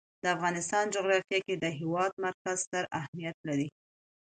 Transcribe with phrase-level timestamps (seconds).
[0.23, 3.67] د افغانستان جغرافیه کې د هېواد مرکز ستر اهمیت لري.